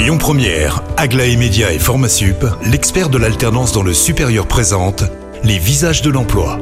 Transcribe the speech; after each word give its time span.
Lyon 0.00 0.16
Première, 0.16 0.82
Aglaé 0.96 1.36
Média 1.36 1.74
et 1.74 1.78
Formasup, 1.78 2.46
l'expert 2.64 3.10
de 3.10 3.18
l'alternance 3.18 3.72
dans 3.72 3.82
le 3.82 3.92
supérieur 3.92 4.46
présente 4.46 5.04
les 5.44 5.58
visages 5.58 6.00
de 6.00 6.08
l'emploi. 6.08 6.58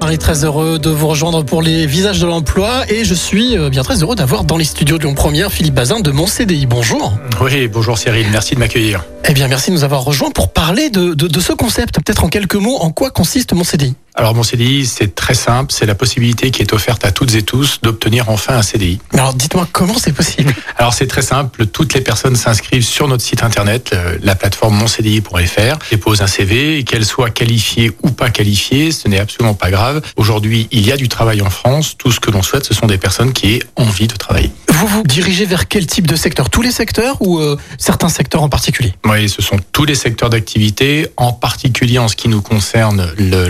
Marie, 0.00 0.18
très 0.18 0.44
heureux 0.44 0.78
de 0.78 0.88
vous 0.88 1.08
rejoindre 1.08 1.44
pour 1.44 1.62
les 1.62 1.84
visages 1.84 2.20
de 2.20 2.26
l'emploi 2.28 2.84
et 2.88 3.04
je 3.04 3.14
suis 3.14 3.58
euh, 3.58 3.70
bien 3.70 3.82
très 3.82 4.02
heureux 4.04 4.14
d'avoir 4.14 4.44
dans 4.44 4.56
les 4.56 4.64
studios 4.64 4.98
de 4.98 5.02
Lyon 5.02 5.14
Première 5.14 5.50
Philippe 5.50 5.74
Bazin 5.74 5.98
de 5.98 6.12
mon 6.12 6.28
CDI. 6.28 6.66
Bonjour. 6.66 7.12
Oui, 7.40 7.66
bonjour 7.66 7.98
Cyril, 7.98 8.28
merci 8.30 8.54
de 8.54 8.60
m'accueillir. 8.60 9.04
Eh 9.28 9.32
bien, 9.32 9.48
merci 9.48 9.70
de 9.72 9.74
nous 9.74 9.84
avoir 9.84 10.04
rejoints 10.04 10.30
pour 10.30 10.52
parler 10.52 10.90
de, 10.90 11.14
de, 11.14 11.26
de 11.26 11.40
ce 11.40 11.52
concept. 11.52 11.96
Peut-être 11.96 12.22
en 12.22 12.28
quelques 12.28 12.54
mots, 12.54 12.76
en 12.76 12.92
quoi 12.92 13.10
consiste 13.10 13.52
mon 13.52 13.64
CDI 13.64 13.96
Alors 14.14 14.34
mon 14.34 14.42
CDI, 14.42 14.84
c'est 14.84 15.14
très 15.14 15.32
simple, 15.32 15.72
c'est 15.72 15.86
la 15.86 15.94
possibilité 15.94 16.50
qui 16.50 16.60
est 16.60 16.74
offerte 16.74 17.02
à 17.06 17.12
toutes 17.12 17.34
et 17.34 17.42
tous 17.42 17.78
d'obtenir 17.82 18.28
enfin 18.28 18.54
un 18.58 18.62
CDI. 18.62 18.98
Alors, 19.14 19.32
dites-moi 19.32 19.66
comment 19.72 19.96
c'est 19.96 20.12
possible? 20.12 20.54
Alors 20.76 20.92
c'est 20.92 21.06
très 21.06 21.22
simple, 21.22 21.64
toutes 21.66 21.94
les 21.94 22.02
personnes 22.02 22.36
s'inscrivent 22.36 22.84
sur 22.84 23.08
notre 23.08 23.22
site 23.24 23.42
internet, 23.42 23.90
euh, 23.94 24.18
la 24.22 24.34
plateforme 24.34 24.76
moncdi.fr, 24.76 25.78
déposent 25.90 26.20
un 26.20 26.26
CV, 26.26 26.84
qu'elles 26.84 27.06
soient 27.06 27.30
qualifiées 27.30 27.92
ou 28.02 28.10
pas 28.10 28.28
qualifiées, 28.28 28.92
ce 28.92 29.08
n'est 29.08 29.18
absolument 29.18 29.54
pas 29.54 29.70
grave. 29.70 30.02
Aujourd'hui, 30.16 30.68
il 30.72 30.86
y 30.86 30.92
a 30.92 30.98
du 30.98 31.08
travail 31.08 31.40
en 31.40 31.48
France, 31.50 31.94
tout 31.96 32.12
ce 32.12 32.20
que 32.20 32.30
l'on 32.30 32.42
souhaite, 32.42 32.66
ce 32.66 32.74
sont 32.74 32.86
des 32.86 32.98
personnes 32.98 33.32
qui 33.32 33.54
aient 33.54 33.62
envie 33.76 34.08
de 34.08 34.14
travailler. 34.16 34.50
Vous 34.68 34.86
vous 34.88 35.02
dirigez 35.04 35.46
vers 35.46 35.68
quel 35.68 35.86
type 35.86 36.06
de 36.06 36.16
secteur? 36.16 36.50
Tous 36.50 36.60
les 36.62 36.72
secteurs 36.72 37.16
ou 37.20 37.38
euh, 37.38 37.56
certains 37.78 38.08
secteurs 38.10 38.42
en 38.42 38.48
particulier? 38.50 38.92
Oui, 39.06 39.28
ce 39.30 39.40
sont 39.40 39.56
tous 39.72 39.84
les 39.86 39.94
secteurs 39.94 40.28
d'activité, 40.28 41.08
en 41.16 41.32
particulier 41.32 41.98
en 41.98 42.08
ce 42.08 42.16
qui 42.16 42.28
nous 42.28 42.42
concerne 42.42 43.10
le- 43.16 43.48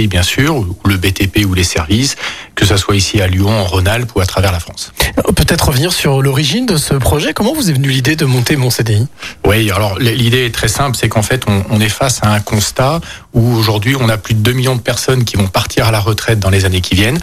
l'industrie, 0.00 0.06
bien 0.06 0.22
sûr, 0.22 0.56
ou 0.56 0.76
le 0.88 0.96
BTP 0.96 1.44
ou 1.46 1.54
les 1.54 1.64
services, 1.64 2.16
que 2.54 2.64
ce 2.64 2.76
soit 2.76 2.96
ici 2.96 3.20
à 3.20 3.26
Lyon, 3.26 3.50
en 3.50 3.64
Rhône-Alpes 3.64 4.12
ou 4.14 4.20
à 4.20 4.26
travers 4.26 4.52
la 4.52 4.60
France. 4.60 4.92
Euh, 5.18 5.32
Peut-être 5.32 5.68
revenir 5.68 5.92
sur 5.92 6.22
l'origine 6.22 6.66
de 6.66 6.76
ce 6.76 6.94
projet. 6.94 7.32
Comment 7.32 7.54
vous 7.54 7.70
est 7.70 7.72
venue 7.72 7.88
l'idée 7.88 8.16
de 8.16 8.24
monter 8.24 8.56
mon 8.56 8.70
CDI 8.70 9.06
Oui, 9.46 9.70
alors 9.70 9.98
l'idée 9.98 10.46
est 10.46 10.54
très 10.54 10.68
simple, 10.68 10.96
c'est 10.96 11.08
qu'en 11.08 11.22
fait, 11.22 11.44
on, 11.46 11.64
on 11.70 11.80
est 11.80 11.88
face 11.88 12.20
à 12.22 12.32
un 12.32 12.40
constat 12.40 13.00
où 13.32 13.54
aujourd'hui, 13.54 13.96
on 13.98 14.08
a 14.08 14.16
plus 14.16 14.34
de 14.34 14.40
2 14.40 14.52
millions 14.52 14.76
de 14.76 14.80
personnes 14.80 15.24
qui 15.24 15.36
vont 15.36 15.48
partir 15.48 15.86
à 15.86 15.90
la 15.90 16.00
retraite 16.00 16.38
dans 16.38 16.50
les 16.50 16.64
années 16.64 16.80
qui 16.80 16.94
viennent. 16.94 17.20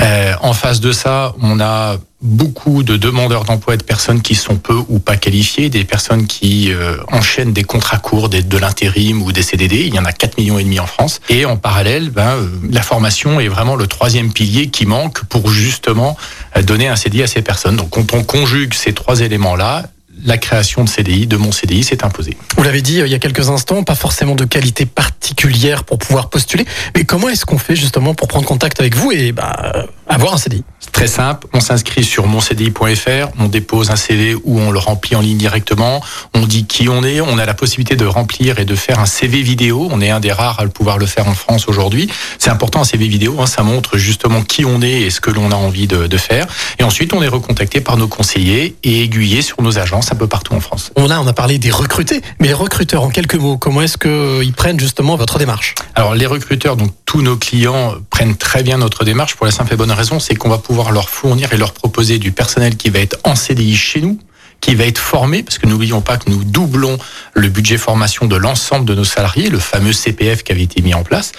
Euh, 0.00 0.34
en 0.40 0.52
face 0.52 0.80
de 0.80 0.92
ça, 0.92 1.34
on 1.40 1.60
a 1.60 1.96
beaucoup 2.26 2.82
de 2.82 2.96
demandeurs 2.96 3.44
d'emploi 3.44 3.74
et 3.74 3.76
de 3.76 3.82
personnes 3.84 4.20
qui 4.20 4.34
sont 4.34 4.56
peu 4.56 4.76
ou 4.88 4.98
pas 4.98 5.16
qualifiées, 5.16 5.70
des 5.70 5.84
personnes 5.84 6.26
qui 6.26 6.72
euh, 6.72 6.96
enchaînent 7.12 7.52
des 7.52 7.64
contrats 7.64 7.98
courts, 7.98 8.28
des- 8.28 8.42
de 8.42 8.58
l'intérim 8.58 9.22
ou 9.22 9.32
des 9.32 9.42
CDD. 9.42 9.84
Il 9.86 9.94
y 9.94 9.98
en 9.98 10.04
a 10.04 10.12
4 10.12 10.36
millions 10.38 10.58
et 10.58 10.64
demi 10.64 10.80
en 10.80 10.86
France. 10.86 11.20
Et 11.28 11.44
en 11.44 11.56
parallèle, 11.56 12.10
ben, 12.10 12.28
euh, 12.36 12.48
la 12.70 12.82
formation 12.82 13.40
est 13.40 13.48
vraiment 13.48 13.76
le 13.76 13.86
troisième 13.86 14.32
pilier 14.32 14.68
qui 14.68 14.86
manque 14.86 15.24
pour 15.24 15.50
justement 15.50 16.16
euh, 16.56 16.62
donner 16.62 16.88
un 16.88 16.96
CDI 16.96 17.22
à 17.22 17.26
ces 17.26 17.42
personnes. 17.42 17.76
Donc, 17.76 17.90
quand 17.90 18.12
on 18.12 18.24
conjugue 18.24 18.74
ces 18.74 18.92
trois 18.92 19.20
éléments-là, 19.20 19.84
la 20.24 20.38
création 20.38 20.82
de 20.82 20.88
CDI, 20.88 21.26
de 21.26 21.36
mon 21.36 21.52
CDI, 21.52 21.84
s'est 21.84 22.02
imposée. 22.02 22.36
Vous 22.56 22.62
l'avez 22.62 22.80
dit 22.80 23.00
euh, 23.02 23.06
il 23.06 23.12
y 23.12 23.14
a 23.14 23.18
quelques 23.18 23.50
instants, 23.50 23.82
pas 23.84 23.94
forcément 23.94 24.34
de 24.34 24.44
qualité 24.46 24.86
particulière 24.86 25.84
pour 25.84 25.98
pouvoir 25.98 26.30
postuler. 26.30 26.64
Mais 26.96 27.04
comment 27.04 27.28
est-ce 27.28 27.44
qu'on 27.46 27.58
fait 27.58 27.76
justement 27.76 28.14
pour 28.14 28.26
prendre 28.26 28.46
contact 28.46 28.80
avec 28.80 28.94
vous 28.96 29.12
et 29.12 29.32
bah, 29.32 29.86
avoir 30.08 30.34
un 30.34 30.38
CDI 30.38 30.64
très 30.96 31.08
simple, 31.08 31.46
on 31.52 31.60
s'inscrit 31.60 32.04
sur 32.04 32.26
moncdi.fr, 32.26 33.28
on 33.38 33.48
dépose 33.48 33.90
un 33.90 33.96
CV 33.96 34.34
ou 34.34 34.58
on 34.58 34.70
le 34.70 34.78
remplit 34.78 35.14
en 35.14 35.20
ligne 35.20 35.36
directement, 35.36 36.02
on 36.32 36.46
dit 36.46 36.64
qui 36.64 36.88
on 36.88 37.04
est, 37.04 37.20
on 37.20 37.36
a 37.36 37.44
la 37.44 37.52
possibilité 37.52 37.96
de 37.96 38.06
remplir 38.06 38.58
et 38.60 38.64
de 38.64 38.74
faire 38.74 38.98
un 38.98 39.04
CV 39.04 39.42
vidéo, 39.42 39.88
on 39.90 40.00
est 40.00 40.08
un 40.08 40.20
des 40.20 40.32
rares 40.32 40.58
à 40.58 40.64
le 40.64 40.70
pouvoir 40.70 40.96
le 40.96 41.04
faire 41.04 41.28
en 41.28 41.34
France 41.34 41.68
aujourd'hui. 41.68 42.08
C'est 42.38 42.48
important 42.48 42.80
un 42.80 42.84
CV 42.84 43.08
vidéo, 43.08 43.36
hein, 43.38 43.44
ça 43.44 43.62
montre 43.62 43.98
justement 43.98 44.40
qui 44.40 44.64
on 44.64 44.80
est 44.80 45.02
et 45.02 45.10
ce 45.10 45.20
que 45.20 45.30
l'on 45.30 45.50
a 45.50 45.54
envie 45.54 45.86
de, 45.86 46.06
de 46.06 46.16
faire. 46.16 46.46
Et 46.78 46.82
ensuite 46.82 47.12
on 47.12 47.20
est 47.20 47.28
recontacté 47.28 47.82
par 47.82 47.98
nos 47.98 48.08
conseillers 48.08 48.74
et 48.82 49.02
aiguillé 49.02 49.42
sur 49.42 49.60
nos 49.60 49.78
agences 49.78 50.12
un 50.12 50.16
peu 50.16 50.28
partout 50.28 50.54
en 50.54 50.60
France. 50.60 50.92
On 50.96 51.10
a, 51.10 51.20
on 51.20 51.26
a 51.26 51.34
parlé 51.34 51.58
des 51.58 51.70
recrutés, 51.70 52.22
mais 52.40 52.48
les 52.48 52.54
recruteurs, 52.54 53.02
en 53.02 53.10
quelques 53.10 53.34
mots, 53.34 53.58
comment 53.58 53.82
est-ce 53.82 53.98
qu'ils 53.98 54.54
prennent 54.54 54.80
justement 54.80 55.16
votre 55.16 55.38
démarche? 55.38 55.74
Alors 55.94 56.14
les 56.14 56.24
recruteurs, 56.24 56.76
donc 56.76 56.90
tous 57.04 57.20
nos 57.20 57.36
clients 57.36 57.92
prennent 58.08 58.36
très 58.36 58.62
bien 58.62 58.78
notre 58.78 59.04
démarche 59.04 59.34
pour 59.34 59.44
la 59.44 59.52
simple 59.52 59.74
et 59.74 59.76
bonne 59.76 59.92
raison, 59.92 60.20
c'est 60.20 60.36
qu'on 60.36 60.48
va 60.48 60.56
pouvoir 60.56 60.85
leur 60.92 61.08
fournir 61.08 61.52
et 61.52 61.56
leur 61.56 61.72
proposer 61.72 62.18
du 62.18 62.32
personnel 62.32 62.76
qui 62.76 62.90
va 62.90 63.00
être 63.00 63.18
en 63.24 63.34
CDI 63.34 63.76
chez 63.76 64.00
nous, 64.00 64.18
qui 64.60 64.74
va 64.74 64.84
être 64.84 64.98
formé, 64.98 65.42
parce 65.42 65.58
que 65.58 65.66
n'oublions 65.66 66.00
pas 66.00 66.16
que 66.16 66.30
nous 66.30 66.42
doublons 66.42 66.98
le 67.34 67.48
budget 67.48 67.76
formation 67.76 68.26
de 68.26 68.36
l'ensemble 68.36 68.86
de 68.86 68.94
nos 68.94 69.04
salariés, 69.04 69.50
le 69.50 69.58
fameux 69.58 69.92
CPF 69.92 70.42
qui 70.42 70.52
avait 70.52 70.62
été 70.62 70.82
mis 70.82 70.94
en 70.94 71.02
place. 71.02 71.32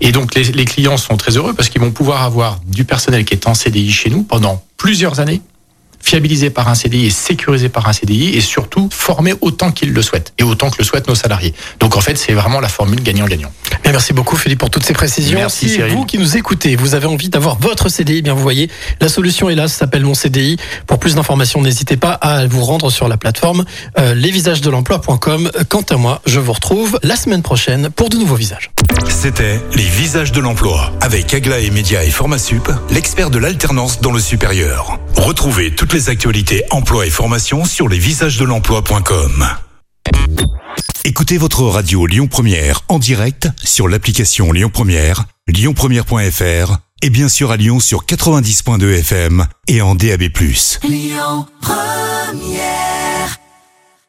Et 0.00 0.12
donc 0.12 0.34
les, 0.34 0.44
les 0.44 0.64
clients 0.64 0.96
sont 0.96 1.16
très 1.16 1.36
heureux 1.36 1.54
parce 1.54 1.68
qu'ils 1.68 1.80
vont 1.80 1.90
pouvoir 1.90 2.22
avoir 2.22 2.60
du 2.66 2.84
personnel 2.84 3.24
qui 3.24 3.34
est 3.34 3.46
en 3.46 3.54
CDI 3.54 3.90
chez 3.90 4.10
nous 4.10 4.22
pendant 4.22 4.62
plusieurs 4.76 5.20
années 5.20 5.42
fiabilisé 6.02 6.50
par 6.50 6.68
un 6.68 6.74
CDI 6.74 7.06
et 7.06 7.10
sécurisé 7.10 7.68
par 7.68 7.88
un 7.88 7.92
CDI 7.92 8.36
et 8.36 8.40
surtout 8.40 8.88
formé 8.90 9.34
autant 9.40 9.70
qu'ils 9.70 9.92
le 9.92 10.02
souhaitent 10.02 10.32
et 10.38 10.42
autant 10.42 10.70
que 10.70 10.78
le 10.78 10.84
souhaitent 10.84 11.08
nos 11.08 11.14
salariés. 11.14 11.54
Donc 11.78 11.96
en 11.96 12.00
fait, 12.00 12.16
c'est 12.16 12.32
vraiment 12.32 12.60
la 12.60 12.68
formule 12.68 13.02
gagnant-gagnant. 13.02 13.52
Merci 13.84 14.12
beaucoup 14.12 14.36
Philippe 14.36 14.60
pour 14.60 14.70
toutes 14.70 14.84
ces 14.84 14.92
précisions. 14.92 15.38
Merci, 15.38 15.68
si 15.68 15.74
Cyril. 15.74 15.92
vous 15.94 16.04
qui 16.04 16.18
nous 16.18 16.36
écoutez, 16.36 16.76
vous 16.76 16.94
avez 16.94 17.06
envie 17.06 17.28
d'avoir 17.28 17.58
votre 17.58 17.88
CDI, 17.88 18.18
eh 18.18 18.22
bien 18.22 18.34
vous 18.34 18.42
voyez, 18.42 18.70
la 19.00 19.08
solution 19.08 19.50
est 19.50 19.54
là, 19.54 19.68
ça 19.68 19.78
s'appelle 19.78 20.04
mon 20.04 20.14
CDI. 20.14 20.56
Pour 20.86 20.98
plus 20.98 21.14
d'informations, 21.14 21.60
n'hésitez 21.60 21.96
pas 21.96 22.12
à 22.12 22.46
vous 22.46 22.64
rendre 22.64 22.90
sur 22.90 23.08
la 23.08 23.16
plateforme 23.16 23.64
euh, 23.98 24.14
lesvisagesdelemploi.com. 24.14 25.50
Quant 25.68 25.84
à 25.90 25.96
moi, 25.96 26.22
je 26.26 26.38
vous 26.40 26.52
retrouve 26.52 26.98
la 27.02 27.16
semaine 27.16 27.42
prochaine 27.42 27.90
pour 27.90 28.08
de 28.08 28.16
nouveaux 28.16 28.36
visages. 28.36 28.70
C'était 29.10 29.60
les 29.74 29.84
visages 29.84 30.32
de 30.32 30.40
l'emploi 30.40 30.92
avec 31.00 31.34
Aglaé 31.34 31.70
Média 31.70 32.02
et 32.04 32.10
Formasup, 32.10 32.70
l'expert 32.90 33.28
de 33.28 33.38
l'alternance 33.38 34.00
dans 34.00 34.12
le 34.12 34.20
supérieur. 34.20 34.98
Retrouvez 35.16 35.74
toutes 35.74 35.92
les 35.92 36.08
actualités 36.08 36.62
emploi 36.70 37.06
et 37.06 37.10
formation 37.10 37.64
sur 37.64 37.88
lesvisagesdelemploi.com. 37.88 39.46
Écoutez 41.04 41.38
votre 41.38 41.64
radio 41.64 42.06
Lyon 42.06 42.28
Première 42.28 42.82
en 42.88 42.98
direct 42.98 43.48
sur 43.62 43.88
l'application 43.88 44.52
Lyon 44.52 44.70
Première, 44.72 45.24
lyonpremière.fr 45.48 46.78
et 47.02 47.10
bien 47.10 47.28
sûr 47.28 47.50
à 47.50 47.56
Lyon 47.56 47.80
sur 47.80 48.04
90.2 48.04 49.00
FM 49.00 49.46
et 49.68 49.82
en 49.82 49.94
DAB+. 49.94 50.28